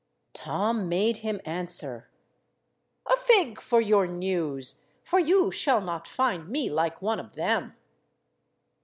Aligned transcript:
Tom 0.33 0.89
made 0.89 1.17
him 1.17 1.39
answer— 1.45 2.09
"A 3.05 3.15
fig 3.15 3.59
for 3.61 3.79
your 3.79 4.07
news, 4.07 4.81
for 5.03 5.19
you 5.19 5.51
shall 5.51 5.79
not 5.79 6.07
find 6.07 6.49
me 6.49 6.71
like 6.71 7.03
one 7.03 7.19
of 7.19 7.35
them." 7.35 7.75